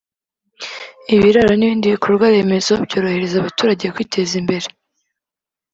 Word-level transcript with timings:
ibiraro 1.15 1.53
n’ibindi 1.55 1.93
bikorwa 1.95 2.25
remezo 2.35 2.73
byorohereza 2.85 3.35
abaturage 3.39 3.85
kwiteza 3.95 4.33
imbere 4.41 4.67